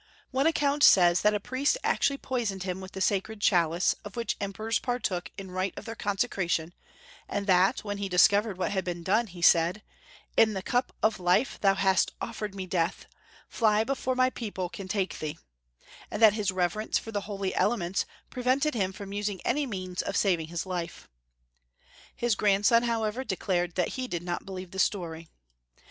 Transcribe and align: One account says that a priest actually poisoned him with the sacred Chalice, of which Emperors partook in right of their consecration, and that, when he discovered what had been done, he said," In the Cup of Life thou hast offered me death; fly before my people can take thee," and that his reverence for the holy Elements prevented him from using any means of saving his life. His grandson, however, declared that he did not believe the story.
One 0.31 0.47
account 0.47 0.81
says 0.81 1.21
that 1.21 1.35
a 1.35 1.39
priest 1.39 1.77
actually 1.83 2.17
poisoned 2.17 2.63
him 2.63 2.81
with 2.81 2.93
the 2.93 3.01
sacred 3.01 3.39
Chalice, 3.39 3.93
of 4.03 4.15
which 4.15 4.35
Emperors 4.41 4.79
partook 4.79 5.29
in 5.37 5.51
right 5.51 5.75
of 5.77 5.85
their 5.85 5.93
consecration, 5.93 6.73
and 7.29 7.45
that, 7.45 7.83
when 7.83 7.99
he 7.99 8.09
discovered 8.09 8.57
what 8.57 8.71
had 8.71 8.83
been 8.83 9.03
done, 9.03 9.27
he 9.27 9.43
said," 9.43 9.83
In 10.41 10.53
the 10.53 10.63
Cup 10.63 10.91
of 11.03 11.19
Life 11.19 11.59
thou 11.61 11.75
hast 11.75 12.13
offered 12.19 12.55
me 12.55 12.65
death; 12.65 13.05
fly 13.47 13.83
before 13.83 14.15
my 14.15 14.31
people 14.31 14.69
can 14.69 14.87
take 14.87 15.19
thee," 15.19 15.37
and 16.09 16.19
that 16.19 16.33
his 16.33 16.49
reverence 16.51 16.97
for 16.97 17.11
the 17.11 17.21
holy 17.21 17.53
Elements 17.53 18.07
prevented 18.31 18.73
him 18.73 18.91
from 18.91 19.13
using 19.13 19.39
any 19.45 19.67
means 19.67 20.01
of 20.01 20.17
saving 20.17 20.47
his 20.47 20.65
life. 20.65 21.07
His 22.15 22.33
grandson, 22.33 22.81
however, 22.85 23.23
declared 23.23 23.75
that 23.75 23.89
he 23.89 24.07
did 24.07 24.23
not 24.23 24.47
believe 24.47 24.71
the 24.71 24.79
story. 24.79 25.29